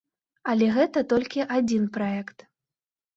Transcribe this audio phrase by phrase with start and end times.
[0.53, 2.37] Але гэта толькі адзін праект.